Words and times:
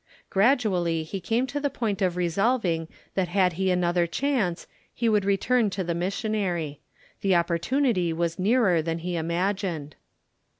Gradually 0.31 1.03
he 1.03 1.19
came 1.21 1.45
to 1.45 1.59
the 1.59 1.69
point 1.69 2.01
of 2.01 2.17
resolving 2.17 2.87
that 3.13 3.27
had 3.27 3.53
he 3.53 3.69
another 3.69 4.07
chance 4.07 4.65
he 4.91 5.07
would 5.07 5.23
return 5.25 5.69
to 5.69 5.83
the 5.83 5.93
missionary. 5.93 6.79
The 7.19 7.35
opportunity 7.35 8.11
was 8.11 8.39
nearer 8.39 8.81
than 8.81 8.97
he 8.97 9.15
imagined. 9.15 9.95